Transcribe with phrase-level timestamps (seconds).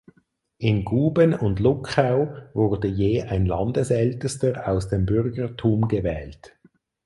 [0.57, 6.57] In Guben und Luckau wurde je ein Landesältester aus dem Bürgertum gewählt.